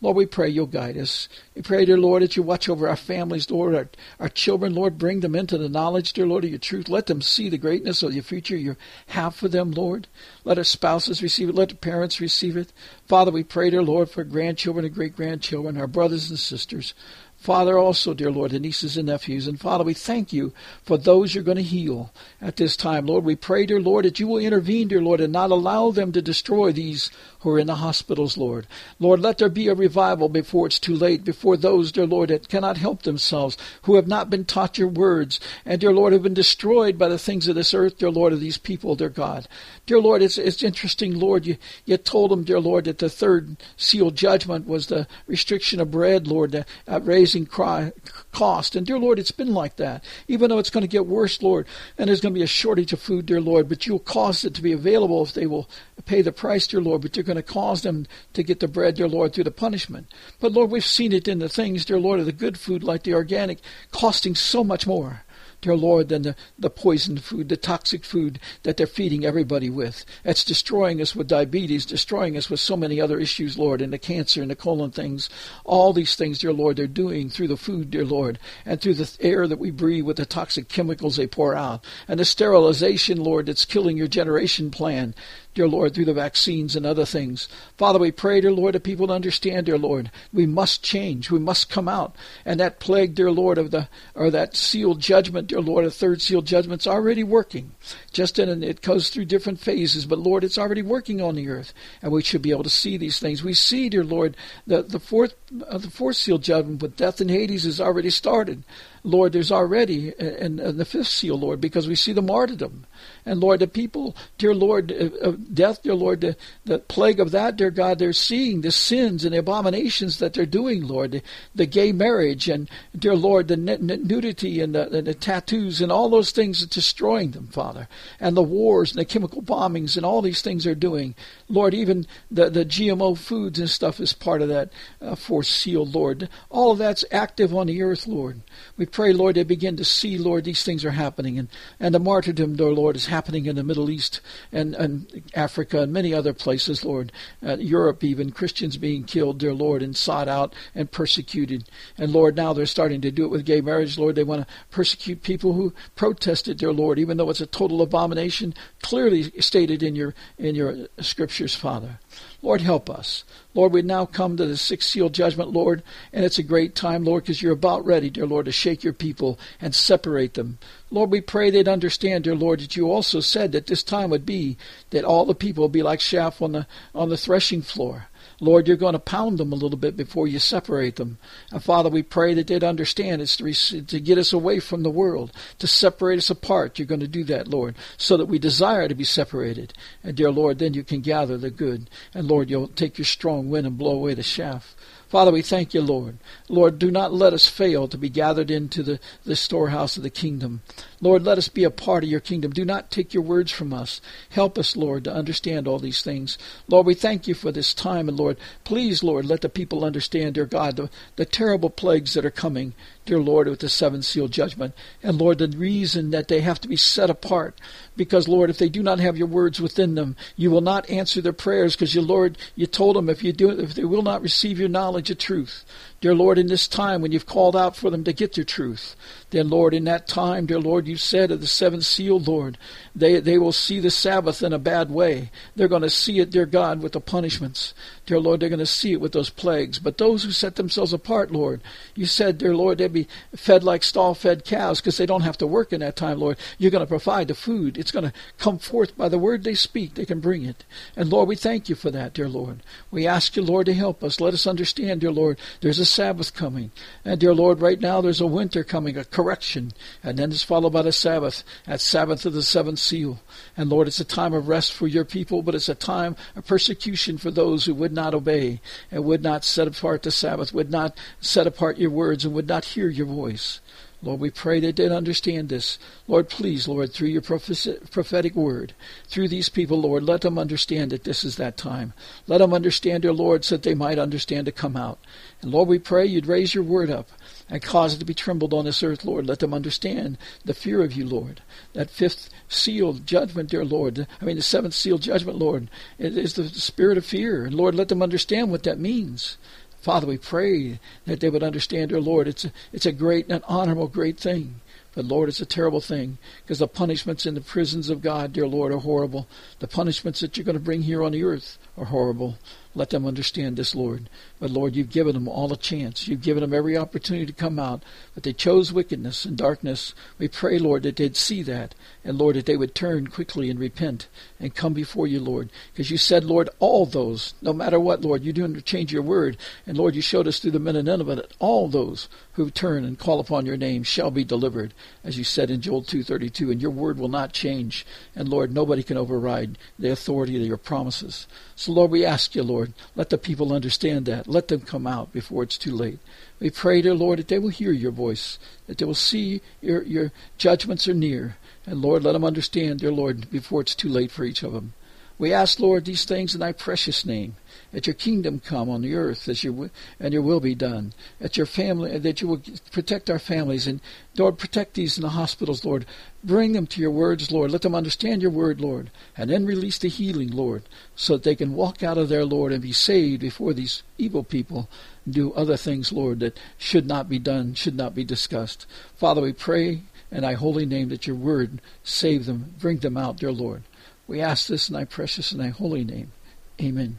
Lord, 0.00 0.16
we 0.16 0.26
pray 0.26 0.48
you'll 0.48 0.66
guide 0.66 0.98
us. 0.98 1.28
We 1.54 1.62
pray, 1.62 1.84
dear 1.84 1.96
Lord, 1.96 2.22
that 2.22 2.36
you 2.36 2.42
watch 2.42 2.68
over 2.68 2.88
our 2.88 2.96
families, 2.96 3.48
Lord, 3.48 3.74
our, 3.76 3.88
our 4.18 4.28
children, 4.28 4.74
Lord, 4.74 4.98
bring 4.98 5.20
them 5.20 5.36
into 5.36 5.56
the 5.56 5.68
knowledge, 5.68 6.12
dear 6.12 6.26
Lord, 6.26 6.42
of 6.42 6.50
your 6.50 6.58
truth. 6.58 6.88
Let 6.88 7.06
them 7.06 7.22
see 7.22 7.48
the 7.48 7.56
greatness 7.56 8.02
of 8.02 8.12
your 8.12 8.24
future 8.24 8.56
you 8.56 8.74
have 9.06 9.36
for 9.36 9.46
them, 9.46 9.70
Lord. 9.70 10.08
Let 10.44 10.58
our 10.58 10.64
spouses 10.64 11.22
receive 11.22 11.48
it. 11.48 11.54
Let 11.54 11.68
the 11.68 11.74
parents 11.76 12.20
receive 12.20 12.56
it. 12.56 12.72
Father, 13.06 13.30
we 13.30 13.44
pray, 13.44 13.70
dear 13.70 13.82
Lord, 13.82 14.10
for 14.10 14.24
grandchildren 14.24 14.84
and 14.84 14.94
great 14.94 15.14
grandchildren, 15.14 15.76
our 15.76 15.86
brothers 15.86 16.28
and 16.28 16.38
sisters. 16.38 16.92
Father, 17.42 17.76
also, 17.76 18.14
dear 18.14 18.30
Lord, 18.30 18.52
the 18.52 18.60
nieces 18.60 18.96
and 18.96 19.08
nephews. 19.08 19.48
And 19.48 19.58
Father, 19.58 19.82
we 19.82 19.94
thank 19.94 20.32
you 20.32 20.52
for 20.84 20.96
those 20.96 21.34
you're 21.34 21.42
going 21.42 21.56
to 21.56 21.62
heal 21.62 22.12
at 22.40 22.56
this 22.56 22.76
time. 22.76 23.06
Lord, 23.06 23.24
we 23.24 23.34
pray, 23.34 23.66
dear 23.66 23.80
Lord, 23.80 24.04
that 24.04 24.20
you 24.20 24.28
will 24.28 24.38
intervene, 24.38 24.86
dear 24.86 25.02
Lord, 25.02 25.20
and 25.20 25.32
not 25.32 25.50
allow 25.50 25.90
them 25.90 26.12
to 26.12 26.22
destroy 26.22 26.70
these 26.70 27.10
who 27.40 27.50
are 27.50 27.58
in 27.58 27.66
the 27.66 27.74
hospitals, 27.74 28.36
Lord. 28.36 28.68
Lord, 29.00 29.18
let 29.18 29.38
there 29.38 29.48
be 29.48 29.66
a 29.66 29.74
revival 29.74 30.28
before 30.28 30.68
it's 30.68 30.78
too 30.78 30.94
late, 30.94 31.24
before 31.24 31.56
those, 31.56 31.90
dear 31.90 32.06
Lord, 32.06 32.28
that 32.30 32.48
cannot 32.48 32.76
help 32.76 33.02
themselves, 33.02 33.56
who 33.82 33.96
have 33.96 34.06
not 34.06 34.30
been 34.30 34.44
taught 34.44 34.78
your 34.78 34.86
words, 34.86 35.40
and, 35.66 35.80
dear 35.80 35.92
Lord, 35.92 36.12
have 36.12 36.22
been 36.22 36.34
destroyed 36.34 36.96
by 36.96 37.08
the 37.08 37.18
things 37.18 37.48
of 37.48 37.56
this 37.56 37.74
earth, 37.74 37.98
dear 37.98 38.10
Lord, 38.10 38.32
of 38.32 38.38
these 38.38 38.58
people, 38.58 38.94
dear 38.94 39.08
God. 39.08 39.48
Dear 39.86 39.98
Lord, 39.98 40.22
it's, 40.22 40.38
it's 40.38 40.62
interesting, 40.62 41.18
Lord, 41.18 41.44
you, 41.44 41.56
you 41.84 41.96
told 41.96 42.30
them, 42.30 42.44
dear 42.44 42.60
Lord, 42.60 42.84
that 42.84 42.98
the 42.98 43.10
third 43.10 43.56
seal 43.76 44.12
judgment 44.12 44.68
was 44.68 44.86
the 44.86 45.08
restriction 45.26 45.80
of 45.80 45.90
bread, 45.90 46.28
Lord, 46.28 46.52
the, 46.52 46.64
uh, 46.86 47.00
raising 47.32 47.46
cry, 47.46 47.92
cost. 48.30 48.76
And, 48.76 48.86
dear 48.86 48.98
Lord, 48.98 49.18
it's 49.18 49.30
been 49.30 49.54
like 49.54 49.76
that, 49.76 50.04
even 50.28 50.50
though 50.50 50.58
it's 50.58 50.70
going 50.70 50.82
to 50.82 50.88
get 50.88 51.06
worse, 51.06 51.42
Lord, 51.42 51.66
and 51.96 52.08
there's 52.08 52.20
going 52.20 52.34
to 52.34 52.38
be 52.38 52.44
a 52.44 52.46
shortage 52.46 52.92
of 52.92 53.00
food, 53.00 53.26
dear 53.26 53.40
Lord, 53.40 53.68
but 53.68 53.86
you'll 53.86 53.98
cause 53.98 54.44
it 54.44 54.54
to 54.54 54.62
be 54.62 54.72
available 54.72 55.22
if 55.22 55.32
they 55.32 55.46
will 55.46 55.68
pay 56.04 56.20
the 56.20 56.32
price, 56.32 56.66
dear 56.66 56.82
Lord, 56.82 57.00
but 57.00 57.16
you're 57.16 57.24
going 57.24 57.36
to 57.36 57.42
cause 57.42 57.82
them 57.82 58.06
to 58.34 58.42
get 58.42 58.60
the 58.60 58.68
bread, 58.68 58.96
dear 58.96 59.08
Lord, 59.08 59.32
through 59.32 59.44
the 59.44 59.50
punishment. 59.50 60.08
But 60.40 60.52
Lord, 60.52 60.70
we've 60.70 60.84
seen 60.84 61.12
it 61.12 61.28
in 61.28 61.38
the 61.38 61.48
things, 61.48 61.86
dear 61.86 61.98
Lord, 61.98 62.20
of 62.20 62.26
the 62.26 62.32
good 62.32 62.58
food 62.58 62.82
like 62.84 63.04
the 63.04 63.14
organic, 63.14 63.60
costing 63.92 64.34
so 64.34 64.62
much 64.62 64.86
more 64.86 65.22
dear 65.62 65.76
Lord, 65.76 66.10
than 66.10 66.22
the, 66.22 66.36
the 66.58 66.68
poisoned 66.68 67.24
food, 67.24 67.48
the 67.48 67.56
toxic 67.56 68.04
food 68.04 68.38
that 68.64 68.76
they're 68.76 68.86
feeding 68.86 69.24
everybody 69.24 69.70
with. 69.70 70.04
That's 70.24 70.44
destroying 70.44 71.00
us 71.00 71.16
with 71.16 71.28
diabetes, 71.28 71.86
destroying 71.86 72.36
us 72.36 72.50
with 72.50 72.60
so 72.60 72.76
many 72.76 73.00
other 73.00 73.18
issues, 73.18 73.56
Lord, 73.56 73.80
and 73.80 73.92
the 73.92 73.98
cancer 73.98 74.42
and 74.42 74.50
the 74.50 74.56
colon 74.56 74.90
things. 74.90 75.30
All 75.64 75.92
these 75.92 76.14
things, 76.16 76.40
dear 76.40 76.52
Lord, 76.52 76.76
they're 76.76 76.86
doing 76.86 77.30
through 77.30 77.48
the 77.48 77.56
food, 77.56 77.90
dear 77.90 78.04
Lord, 78.04 78.38
and 78.66 78.80
through 78.80 78.94
the 78.94 79.16
air 79.20 79.48
that 79.48 79.58
we 79.58 79.70
breathe 79.70 80.04
with 80.04 80.18
the 80.18 80.26
toxic 80.26 80.68
chemicals 80.68 81.16
they 81.16 81.26
pour 81.26 81.54
out. 81.54 81.84
And 82.06 82.20
the 82.20 82.24
sterilization, 82.24 83.22
Lord, 83.22 83.46
that's 83.46 83.64
killing 83.64 83.96
your 83.96 84.08
generation 84.08 84.70
plan 84.70 85.14
dear 85.54 85.68
Lord, 85.68 85.94
through 85.94 86.06
the 86.06 86.14
vaccines 86.14 86.76
and 86.76 86.86
other 86.86 87.04
things. 87.04 87.48
Father, 87.76 87.98
we 87.98 88.10
pray, 88.10 88.40
dear 88.40 88.52
Lord, 88.52 88.74
that 88.74 88.82
people 88.82 89.12
understand, 89.12 89.66
dear 89.66 89.78
Lord, 89.78 90.10
we 90.32 90.46
must 90.46 90.82
change. 90.82 91.30
We 91.30 91.38
must 91.38 91.68
come 91.68 91.88
out. 91.88 92.16
And 92.44 92.58
that 92.60 92.80
plague, 92.80 93.14
dear 93.14 93.30
Lord, 93.30 93.58
of 93.58 93.70
the 93.70 93.88
or 94.14 94.30
that 94.30 94.56
sealed 94.56 95.00
judgment, 95.00 95.48
dear 95.48 95.60
Lord, 95.60 95.84
a 95.84 95.90
third 95.90 96.22
sealed 96.22 96.46
judgment's 96.46 96.86
already 96.86 97.22
working. 97.22 97.72
Just 98.12 98.38
in 98.38 98.62
it 98.62 98.82
goes 98.82 99.08
through 99.08 99.26
different 99.26 99.60
phases, 99.60 100.06
but 100.06 100.18
Lord, 100.18 100.44
it's 100.44 100.58
already 100.58 100.82
working 100.82 101.20
on 101.20 101.34
the 101.34 101.48
earth, 101.48 101.72
and 102.00 102.12
we 102.12 102.22
should 102.22 102.42
be 102.42 102.50
able 102.50 102.62
to 102.64 102.70
see 102.70 102.96
these 102.96 103.18
things. 103.18 103.42
We 103.42 103.54
see, 103.54 103.88
dear 103.88 104.04
Lord, 104.04 104.36
the 104.66 104.82
the 104.82 105.00
fourth 105.00 105.34
uh, 105.66 105.78
the 105.78 105.90
fourth 105.90 106.16
sealed 106.16 106.42
judgment 106.42 106.82
with 106.82 106.96
death 106.96 107.20
in 107.20 107.28
Hades 107.28 107.64
has 107.64 107.80
already 107.80 108.10
started. 108.10 108.64
Lord, 109.04 109.32
there's 109.32 109.50
already 109.50 110.14
uh, 110.14 110.24
in, 110.24 110.58
in 110.60 110.76
the 110.76 110.84
fifth 110.84 111.08
seal, 111.08 111.38
Lord, 111.38 111.60
because 111.60 111.88
we 111.88 111.96
see 111.96 112.12
the 112.12 112.22
martyrdom. 112.22 112.86
And 113.26 113.40
Lord, 113.40 113.60
the 113.60 113.66
people, 113.66 114.16
dear 114.38 114.54
Lord, 114.54 114.92
of 114.92 115.41
death, 115.52 115.82
dear 115.82 115.94
Lord, 115.94 116.20
the, 116.20 116.36
the 116.64 116.78
plague 116.78 117.20
of 117.20 117.30
that, 117.32 117.56
dear 117.56 117.70
God, 117.70 117.98
they're 117.98 118.12
seeing 118.12 118.60
the 118.60 118.72
sins 118.72 119.24
and 119.24 119.34
the 119.34 119.38
abominations 119.38 120.18
that 120.18 120.34
they're 120.34 120.46
doing, 120.46 120.86
Lord, 120.86 121.12
the, 121.12 121.22
the 121.54 121.66
gay 121.66 121.92
marriage 121.92 122.48
and, 122.48 122.68
dear 122.96 123.14
Lord, 123.14 123.48
the 123.48 123.56
nudity 123.56 124.60
and 124.60 124.74
the, 124.74 124.90
and 124.90 125.06
the 125.06 125.14
tattoos 125.14 125.80
and 125.80 125.92
all 125.92 126.08
those 126.08 126.30
things 126.30 126.62
are 126.62 126.68
destroying 126.68 127.32
them, 127.32 127.48
Father. 127.48 127.88
And 128.20 128.36
the 128.36 128.42
wars 128.42 128.92
and 128.92 129.00
the 129.00 129.04
chemical 129.04 129.42
bombings 129.42 129.96
and 129.96 130.06
all 130.06 130.22
these 130.22 130.42
things 130.42 130.64
they're 130.64 130.74
doing. 130.74 131.14
Lord, 131.48 131.74
even 131.74 132.06
the, 132.30 132.50
the 132.50 132.64
GMO 132.64 133.16
foods 133.16 133.58
and 133.58 133.70
stuff 133.70 134.00
is 134.00 134.12
part 134.12 134.42
of 134.42 134.48
that 134.48 134.70
uh, 135.00 135.14
fourth 135.14 135.46
seal, 135.46 135.86
Lord. 135.86 136.28
All 136.50 136.72
of 136.72 136.78
that's 136.78 137.04
active 137.10 137.54
on 137.54 137.66
the 137.66 137.82
earth, 137.82 138.06
Lord. 138.06 138.40
We 138.76 138.86
pray, 138.86 139.12
Lord, 139.12 139.36
they 139.36 139.44
begin 139.44 139.76
to 139.76 139.84
see, 139.84 140.18
Lord, 140.18 140.44
these 140.44 140.64
things 140.64 140.84
are 140.84 140.90
happening. 140.90 141.38
And, 141.38 141.48
and 141.78 141.94
the 141.94 142.00
martyrdom, 142.00 142.56
dear 142.56 142.70
Lord, 142.70 142.96
is 142.96 143.06
happening 143.06 143.46
in 143.46 143.56
the 143.56 143.64
Middle 143.64 143.90
East 143.90 144.20
and, 144.50 144.74
and 144.74 145.22
Africa 145.34 145.82
and 145.82 145.92
many 145.92 146.12
other 146.12 146.32
places, 146.32 146.84
Lord. 146.84 147.12
Uh, 147.44 147.56
Europe, 147.56 148.04
even 148.04 148.30
Christians 148.30 148.76
being 148.76 149.04
killed, 149.04 149.38
dear 149.38 149.54
Lord, 149.54 149.82
and 149.82 149.96
sought 149.96 150.28
out 150.28 150.54
and 150.74 150.90
persecuted. 150.90 151.68
And 151.96 152.12
Lord, 152.12 152.36
now 152.36 152.52
they're 152.52 152.66
starting 152.66 153.00
to 153.02 153.10
do 153.10 153.24
it 153.24 153.30
with 153.30 153.46
gay 153.46 153.60
marriage, 153.60 153.98
Lord. 153.98 154.14
They 154.14 154.24
want 154.24 154.46
to 154.46 154.54
persecute 154.70 155.22
people 155.22 155.54
who 155.54 155.72
protested, 155.96 156.58
dear 156.58 156.72
Lord, 156.72 156.98
even 156.98 157.16
though 157.16 157.30
it's 157.30 157.40
a 157.40 157.46
total 157.46 157.82
abomination, 157.82 158.54
clearly 158.82 159.32
stated 159.40 159.82
in 159.82 159.96
your 159.96 160.14
in 160.38 160.54
your 160.54 160.88
scriptures, 161.00 161.54
Father. 161.54 161.98
Lord, 162.42 162.60
help 162.60 162.90
us. 162.90 163.22
Lord, 163.54 163.72
we 163.72 163.82
now 163.82 164.04
come 164.04 164.36
to 164.36 164.46
the 164.46 164.56
sixth 164.56 164.88
seal 164.88 165.08
judgment, 165.08 165.50
Lord, 165.50 165.84
and 166.12 166.24
it's 166.24 166.38
a 166.38 166.42
great 166.42 166.74
time, 166.74 167.04
Lord, 167.04 167.22
because 167.22 167.40
you're 167.40 167.52
about 167.52 167.86
ready, 167.86 168.10
dear 168.10 168.26
Lord, 168.26 168.46
to 168.46 168.52
shake 168.52 168.82
your 168.82 168.92
people 168.92 169.38
and 169.60 169.72
separate 169.74 170.34
them. 170.34 170.58
Lord, 170.90 171.10
we 171.10 171.20
pray 171.20 171.50
they'd 171.50 171.68
understand, 171.68 172.24
dear 172.24 172.34
Lord, 172.34 172.60
that 172.60 172.76
you 172.76 172.90
also 172.90 173.20
said 173.20 173.52
that 173.52 173.68
this 173.68 173.84
time 173.84 174.10
would 174.10 174.26
be 174.26 174.56
that 174.90 175.04
all 175.04 175.24
the 175.24 175.36
people 175.36 175.62
would 175.62 175.72
be 175.72 175.84
like 175.84 176.00
chaff 176.00 176.42
on 176.42 176.52
the 176.52 176.66
on 176.94 177.10
the 177.10 177.16
threshing 177.16 177.62
floor. 177.62 178.08
Lord, 178.42 178.66
you're 178.66 178.76
going 178.76 178.94
to 178.94 178.98
pound 178.98 179.38
them 179.38 179.52
a 179.52 179.56
little 179.56 179.78
bit 179.78 179.96
before 179.96 180.26
you 180.26 180.40
separate 180.40 180.96
them. 180.96 181.18
And 181.52 181.62
Father, 181.62 181.88
we 181.88 182.02
pray 182.02 182.34
that 182.34 182.48
they'd 182.48 182.64
understand 182.64 183.22
it's 183.22 183.36
to, 183.36 183.82
to 183.82 184.00
get 184.00 184.18
us 184.18 184.32
away 184.32 184.58
from 184.58 184.82
the 184.82 184.90
world, 184.90 185.30
to 185.60 185.68
separate 185.68 186.18
us 186.18 186.28
apart. 186.28 186.76
You're 186.76 186.86
going 186.86 186.98
to 186.98 187.06
do 187.06 187.22
that, 187.22 187.46
Lord, 187.46 187.76
so 187.96 188.16
that 188.16 188.26
we 188.26 188.40
desire 188.40 188.88
to 188.88 188.96
be 188.96 189.04
separated. 189.04 189.74
And 190.02 190.16
dear 190.16 190.32
Lord, 190.32 190.58
then 190.58 190.74
you 190.74 190.82
can 190.82 191.02
gather 191.02 191.38
the 191.38 191.50
good. 191.50 191.88
And 192.14 192.26
Lord, 192.26 192.50
you'll 192.50 192.66
take 192.66 192.98
your 192.98 193.04
strong 193.04 193.48
wind 193.48 193.64
and 193.64 193.78
blow 193.78 193.92
away 193.92 194.14
the 194.14 194.24
chaff. 194.24 194.74
Father, 195.12 195.30
we 195.30 195.42
thank 195.42 195.74
you, 195.74 195.82
Lord. 195.82 196.16
Lord, 196.48 196.78
do 196.78 196.90
not 196.90 197.12
let 197.12 197.34
us 197.34 197.46
fail 197.46 197.86
to 197.86 197.98
be 197.98 198.08
gathered 198.08 198.50
into 198.50 198.82
the, 198.82 198.98
the 199.26 199.36
storehouse 199.36 199.98
of 199.98 200.02
the 200.02 200.08
kingdom. 200.08 200.62
Lord, 201.02 201.22
let 201.22 201.36
us 201.36 201.48
be 201.48 201.64
a 201.64 201.70
part 201.70 202.02
of 202.02 202.08
your 202.08 202.18
kingdom. 202.18 202.50
Do 202.50 202.64
not 202.64 202.90
take 202.90 203.12
your 203.12 203.22
words 203.22 203.52
from 203.52 203.74
us. 203.74 204.00
Help 204.30 204.56
us, 204.56 204.74
Lord, 204.74 205.04
to 205.04 205.12
understand 205.12 205.68
all 205.68 205.78
these 205.78 206.00
things. 206.00 206.38
Lord, 206.66 206.86
we 206.86 206.94
thank 206.94 207.28
you 207.28 207.34
for 207.34 207.52
this 207.52 207.74
time. 207.74 208.08
And 208.08 208.16
Lord, 208.16 208.38
please, 208.64 209.02
Lord, 209.02 209.26
let 209.26 209.42
the 209.42 209.50
people 209.50 209.84
understand, 209.84 210.36
dear 210.36 210.46
God, 210.46 210.76
the, 210.76 210.88
the 211.16 211.26
terrible 211.26 211.68
plagues 211.68 212.14
that 212.14 212.24
are 212.24 212.30
coming, 212.30 212.72
dear 213.04 213.18
Lord, 213.18 213.48
with 213.48 213.60
the 213.60 213.68
seven 213.68 214.02
seal 214.02 214.28
judgment. 214.28 214.74
And 215.02 215.18
Lord, 215.18 215.38
the 215.38 215.48
reason 215.48 216.10
that 216.10 216.28
they 216.28 216.40
have 216.40 216.60
to 216.60 216.68
be 216.68 216.76
set 216.76 217.10
apart. 217.10 217.60
Because, 217.96 218.28
Lord, 218.28 218.50
if 218.50 218.58
they 218.58 218.68
do 218.68 218.82
not 218.82 219.00
have 219.00 219.16
your 219.16 219.26
words 219.26 219.60
within 219.60 219.94
them, 219.94 220.16
you 220.36 220.50
will 220.50 220.60
not 220.60 220.88
answer 220.88 221.20
their 221.20 221.32
prayers 221.32 221.74
because 221.74 221.94
you, 221.94 222.02
Lord, 222.02 222.38
you 222.54 222.66
told 222.66 222.96
them 222.96 223.08
if 223.08 223.22
you 223.22 223.32
do 223.32 223.50
if 223.50 223.74
they 223.74 223.84
will 223.84 224.02
not 224.02 224.22
receive 224.22 224.58
your 224.58 224.68
knowledge 224.68 225.10
of 225.10 225.18
truth. 225.18 225.64
Dear 226.02 226.16
Lord, 226.16 226.36
in 226.36 226.48
this 226.48 226.66
time 226.66 227.00
when 227.00 227.12
you've 227.12 227.26
called 227.26 227.54
out 227.54 227.76
for 227.76 227.88
them 227.88 228.02
to 228.02 228.12
get 228.12 228.34
their 228.34 228.42
truth, 228.42 228.96
then, 229.30 229.48
Lord, 229.48 229.72
in 229.72 229.84
that 229.84 230.08
time, 230.08 230.44
dear 230.44 230.58
Lord, 230.58 230.86
you 230.86 230.96
said 230.96 231.30
of 231.30 231.40
the 231.40 231.46
seventh 231.46 231.84
seal, 231.84 232.18
Lord, 232.18 232.58
they, 232.94 233.18
they 233.20 233.38
will 233.38 233.52
see 233.52 233.80
the 233.80 233.90
Sabbath 233.90 234.42
in 234.42 234.52
a 234.52 234.58
bad 234.58 234.90
way. 234.90 235.30
They're 235.56 235.68
going 235.68 235.82
to 235.82 235.88
see 235.88 236.18
it, 236.18 236.30
dear 236.30 236.44
God, 236.44 236.82
with 236.82 236.92
the 236.92 237.00
punishments. 237.00 237.72
Dear 238.04 238.18
Lord, 238.18 238.40
they're 238.40 238.48
going 238.48 238.58
to 238.58 238.66
see 238.66 238.92
it 238.92 239.00
with 239.00 239.12
those 239.12 239.30
plagues. 239.30 239.78
But 239.78 239.96
those 239.96 240.24
who 240.24 240.32
set 240.32 240.56
themselves 240.56 240.92
apart, 240.92 241.30
Lord, 241.30 241.62
you 241.94 242.04
said, 242.04 242.36
dear 242.36 242.54
Lord, 242.54 242.78
they'd 242.78 242.92
be 242.92 243.08
fed 243.34 243.62
like 243.62 243.84
stall 243.84 244.14
fed 244.14 244.44
cows 244.44 244.80
because 244.80 244.98
they 244.98 245.06
don't 245.06 245.22
have 245.22 245.38
to 245.38 245.46
work 245.46 245.72
in 245.72 245.80
that 245.80 245.96
time, 245.96 246.18
Lord. 246.18 246.36
You're 246.58 246.72
going 246.72 246.84
to 246.84 246.86
provide 246.86 247.28
the 247.28 247.34
food. 247.34 247.78
It's 247.78 247.92
going 247.92 248.04
to 248.04 248.12
come 248.38 248.58
forth 248.58 248.96
by 248.98 249.08
the 249.08 249.18
word 249.18 249.44
they 249.44 249.54
speak. 249.54 249.94
They 249.94 250.04
can 250.04 250.20
bring 250.20 250.44
it. 250.44 250.64
And 250.94 251.08
Lord, 251.08 251.28
we 251.28 251.36
thank 251.36 251.68
you 251.70 251.74
for 251.74 251.90
that, 251.92 252.12
dear 252.12 252.28
Lord. 252.28 252.62
We 252.90 253.06
ask 253.06 253.34
you, 253.34 253.42
Lord, 253.42 253.64
to 253.66 253.72
help 253.72 254.04
us. 254.04 254.20
Let 254.20 254.34
us 254.34 254.46
understand, 254.46 255.00
dear 255.00 255.12
Lord, 255.12 255.38
there's 255.60 255.78
a 255.78 255.86
Sabbath 255.92 256.34
coming. 256.34 256.70
And 257.04 257.20
dear 257.20 257.34
Lord, 257.34 257.60
right 257.60 257.80
now 257.80 258.00
there's 258.00 258.20
a 258.20 258.26
winter 258.26 258.64
coming, 258.64 258.96
a 258.96 259.04
correction. 259.04 259.72
And 260.02 260.18
then 260.18 260.30
it's 260.30 260.42
followed 260.42 260.72
by 260.72 260.82
the 260.82 260.92
Sabbath, 260.92 261.44
at 261.66 261.80
Sabbath 261.80 262.24
of 262.24 262.32
the 262.32 262.42
seventh 262.42 262.78
seal. 262.78 263.20
And 263.56 263.68
Lord, 263.68 263.88
it's 263.88 264.00
a 264.00 264.04
time 264.04 264.32
of 264.32 264.48
rest 264.48 264.72
for 264.72 264.86
your 264.86 265.04
people, 265.04 265.42
but 265.42 265.54
it's 265.54 265.68
a 265.68 265.74
time 265.74 266.16
of 266.34 266.46
persecution 266.46 267.18
for 267.18 267.30
those 267.30 267.66
who 267.66 267.74
would 267.74 267.92
not 267.92 268.14
obey 268.14 268.60
and 268.90 269.04
would 269.04 269.22
not 269.22 269.44
set 269.44 269.68
apart 269.68 270.02
the 270.02 270.10
Sabbath, 270.10 270.54
would 270.54 270.70
not 270.70 270.96
set 271.20 271.46
apart 271.46 271.78
your 271.78 271.90
words, 271.90 272.24
and 272.24 272.34
would 272.34 272.48
not 272.48 272.64
hear 272.64 272.88
your 272.88 273.06
voice. 273.06 273.60
Lord, 274.04 274.18
we 274.18 274.30
pray 274.30 274.58
they 274.58 274.72
did 274.72 274.90
understand 274.90 275.48
this. 275.48 275.78
Lord, 276.08 276.28
please, 276.28 276.66
Lord, 276.66 276.92
through 276.92 277.08
your 277.08 277.22
prophetic 277.22 278.34
word, 278.34 278.74
through 279.06 279.28
these 279.28 279.48
people, 279.48 279.80
Lord, 279.80 280.02
let 280.02 280.22
them 280.22 280.40
understand 280.40 280.90
that 280.90 281.04
this 281.04 281.22
is 281.22 281.36
that 281.36 281.56
time. 281.56 281.92
Let 282.26 282.38
them 282.38 282.52
understand, 282.52 283.02
dear 283.02 283.12
Lord, 283.12 283.44
so 283.44 283.54
that 283.54 283.62
they 283.62 283.74
might 283.74 284.00
understand 284.00 284.46
to 284.46 284.52
come 284.52 284.76
out. 284.76 284.98
And 285.40 285.52
Lord, 285.52 285.68
we 285.68 285.78
pray 285.78 286.04
you'd 286.04 286.26
raise 286.26 286.52
your 286.52 286.64
word 286.64 286.90
up 286.90 287.10
and 287.48 287.62
cause 287.62 287.94
it 287.94 287.98
to 287.98 288.04
be 288.04 288.12
trembled 288.12 288.52
on 288.52 288.64
this 288.64 288.82
earth, 288.82 289.04
Lord. 289.04 289.26
Let 289.26 289.38
them 289.38 289.54
understand 289.54 290.18
the 290.44 290.54
fear 290.54 290.82
of 290.82 290.94
you, 290.94 291.06
Lord. 291.06 291.40
That 291.74 291.88
fifth 291.88 292.28
seal 292.48 292.94
judgment, 292.94 293.50
dear 293.50 293.64
Lord, 293.64 294.08
I 294.20 294.24
mean 294.24 294.36
the 294.36 294.42
seventh 294.42 294.74
seal 294.74 294.98
judgment, 294.98 295.38
Lord, 295.38 295.70
is 295.98 296.34
the 296.34 296.48
spirit 296.48 296.98
of 296.98 297.06
fear. 297.06 297.44
And 297.44 297.54
Lord, 297.54 297.76
let 297.76 297.88
them 297.88 298.02
understand 298.02 298.50
what 298.50 298.64
that 298.64 298.80
means. 298.80 299.36
Father, 299.82 300.06
we 300.06 300.16
pray 300.16 300.78
that 301.06 301.18
they 301.18 301.28
would 301.28 301.42
understand, 301.42 301.90
dear 301.90 302.00
Lord, 302.00 302.28
it's 302.28 302.44
a, 302.44 302.52
it's 302.72 302.86
a 302.86 302.92
great 302.92 303.28
and 303.28 303.42
honorable, 303.48 303.88
great 303.88 304.18
thing. 304.18 304.60
But 304.94 305.06
Lord, 305.06 305.28
it's 305.28 305.40
a 305.40 305.46
terrible 305.46 305.80
thing 305.80 306.18
because 306.42 306.60
the 306.60 306.68
punishments 306.68 307.26
in 307.26 307.34
the 307.34 307.40
prisons 307.40 307.90
of 307.90 308.00
God, 308.00 308.32
dear 308.32 308.46
Lord, 308.46 308.72
are 308.72 308.78
horrible. 308.78 309.26
The 309.58 309.66
punishments 309.66 310.20
that 310.20 310.36
you're 310.36 310.44
going 310.44 310.56
to 310.56 310.60
bring 310.60 310.82
here 310.82 311.02
on 311.02 311.12
the 311.12 311.24
earth 311.24 311.58
are 311.76 311.86
horrible. 311.86 312.36
Let 312.74 312.88
them 312.90 313.06
understand 313.06 313.56
this, 313.56 313.74
Lord. 313.74 314.08
But 314.40 314.50
Lord, 314.50 314.74
you've 314.76 314.88
given 314.88 315.12
them 315.12 315.28
all 315.28 315.52
a 315.52 315.58
chance. 315.58 316.08
You've 316.08 316.22
given 316.22 316.40
them 316.40 316.54
every 316.54 316.76
opportunity 316.76 317.26
to 317.26 317.32
come 317.32 317.58
out. 317.58 317.82
But 318.14 318.22
they 318.22 318.32
chose 318.32 318.72
wickedness 318.72 319.26
and 319.26 319.36
darkness. 319.36 319.94
We 320.18 320.28
pray, 320.28 320.58
Lord, 320.58 320.82
that 320.84 320.96
they'd 320.96 321.16
see 321.16 321.42
that. 321.42 321.74
And 322.02 322.18
Lord, 322.18 322.36
that 322.36 322.46
they 322.46 322.56
would 322.56 322.74
turn 322.74 323.08
quickly 323.08 323.50
and 323.50 323.60
repent 323.60 324.08
and 324.40 324.54
come 324.54 324.72
before 324.72 325.06
you, 325.06 325.20
Lord. 325.20 325.50
Because 325.72 325.90
you 325.90 325.98
said, 325.98 326.24
Lord, 326.24 326.48
all 326.60 326.86
those, 326.86 327.34
no 327.42 327.52
matter 327.52 327.78
what, 327.78 328.00
Lord, 328.00 328.24
you 328.24 328.32
didn't 328.32 328.64
change 328.64 328.90
your 328.90 329.02
word. 329.02 329.36
And 329.66 329.76
Lord, 329.76 329.94
you 329.94 330.02
showed 330.02 330.26
us 330.26 330.38
through 330.38 330.52
the 330.52 330.58
men 330.58 330.76
of 330.76 330.86
Nineveh 330.86 331.16
that 331.16 331.34
all 331.38 331.68
those 331.68 332.08
who 332.32 332.50
turn 332.50 332.84
and 332.84 332.98
call 332.98 333.20
upon 333.20 333.44
your 333.44 333.58
name 333.58 333.82
shall 333.82 334.10
be 334.10 334.24
delivered, 334.24 334.72
as 335.04 335.18
you 335.18 335.24
said 335.24 335.50
in 335.50 335.60
Joel 335.60 335.82
2.32. 335.82 336.50
And 336.50 336.62
your 336.62 336.70
word 336.70 336.98
will 336.98 337.08
not 337.08 337.34
change. 337.34 337.84
And 338.16 338.30
Lord, 338.30 338.54
nobody 338.54 338.82
can 338.82 338.96
override 338.96 339.58
the 339.78 339.90
authority 339.90 340.40
of 340.40 340.46
your 340.46 340.56
promises. 340.56 341.26
So 341.62 341.70
Lord, 341.70 341.92
we 341.92 342.04
ask 342.04 342.34
you, 342.34 342.42
Lord, 342.42 342.72
let 342.96 343.10
the 343.10 343.16
people 343.16 343.52
understand 343.52 344.06
that. 344.06 344.26
Let 344.26 344.48
them 344.48 344.62
come 344.62 344.84
out 344.84 345.12
before 345.12 345.44
it's 345.44 345.56
too 345.56 345.70
late. 345.70 346.00
We 346.40 346.50
pray, 346.50 346.82
dear 346.82 346.92
Lord, 346.92 347.20
that 347.20 347.28
they 347.28 347.38
will 347.38 347.50
hear 347.50 347.70
your 347.70 347.92
voice, 347.92 348.40
that 348.66 348.78
they 348.78 348.84
will 348.84 348.96
see 348.96 349.42
your, 349.60 349.84
your 349.84 350.10
judgments 350.38 350.88
are 350.88 350.94
near. 350.94 351.36
And 351.64 351.80
Lord, 351.80 352.02
let 352.02 352.14
them 352.14 352.24
understand, 352.24 352.80
dear 352.80 352.90
Lord, 352.90 353.30
before 353.30 353.60
it's 353.60 353.76
too 353.76 353.88
late 353.88 354.10
for 354.10 354.24
each 354.24 354.42
of 354.42 354.52
them. 354.52 354.72
We 355.18 355.32
ask, 355.32 355.60
Lord, 355.60 355.84
these 355.84 356.04
things 356.04 356.34
in 356.34 356.40
thy 356.40 356.50
precious 356.50 357.06
name 357.06 357.36
that 357.70 357.86
your 357.86 357.94
kingdom 357.94 358.40
come 358.40 358.68
on 358.68 358.82
the 358.82 358.96
earth 358.96 359.28
as 359.28 359.44
your, 359.44 359.70
and 360.00 360.12
your 360.12 360.22
will 360.22 360.40
be 360.40 360.56
done. 360.56 360.92
That 361.20 361.36
your 361.36 361.46
family, 361.46 361.96
that 361.96 362.20
you 362.20 362.26
will 362.26 362.42
protect 362.72 363.08
our 363.08 363.20
families 363.20 363.68
and 363.68 363.80
Lord, 364.18 364.36
protect 364.36 364.74
these 364.74 364.98
in 364.98 365.02
the 365.02 365.10
hospitals, 365.10 365.64
Lord. 365.64 365.86
Bring 366.24 366.52
them 366.52 366.66
to 366.68 366.80
your 366.80 366.90
words, 366.90 367.32
Lord. 367.32 367.50
Let 367.50 367.62
them 367.62 367.74
understand 367.74 368.22
your 368.22 368.30
word, 368.30 368.60
Lord. 368.60 368.90
And 369.16 369.28
then 369.28 369.44
release 369.44 369.78
the 369.78 369.88
healing, 369.88 370.30
Lord, 370.30 370.62
so 370.94 371.14
that 371.14 371.24
they 371.24 371.34
can 371.34 371.54
walk 371.54 371.82
out 371.82 371.98
of 371.98 372.08
there, 372.08 372.24
Lord, 372.24 372.52
and 372.52 372.62
be 372.62 372.72
saved 372.72 373.20
before 373.20 373.52
these 373.52 373.82
evil 373.98 374.22
people 374.22 374.68
do 375.08 375.32
other 375.32 375.56
things, 375.56 375.92
Lord, 375.92 376.20
that 376.20 376.38
should 376.58 376.86
not 376.86 377.08
be 377.08 377.18
done, 377.18 377.54
should 377.54 377.76
not 377.76 377.94
be 377.94 378.04
discussed. 378.04 378.66
Father, 378.96 379.20
we 379.20 379.32
pray 379.32 379.82
in 380.10 380.22
thy 380.22 380.34
holy 380.34 380.66
name 380.66 380.90
that 380.90 381.06
your 381.06 381.16
word 381.16 381.60
save 381.82 382.26
them, 382.26 382.54
bring 382.60 382.78
them 382.78 382.96
out, 382.96 383.16
dear 383.16 383.32
Lord. 383.32 383.62
We 384.06 384.20
ask 384.20 384.46
this 384.46 384.68
in 384.68 384.74
thy 384.74 384.84
precious 384.84 385.32
and 385.32 385.40
thy 385.40 385.48
holy 385.48 385.84
name. 385.84 386.12
Amen. 386.60 386.98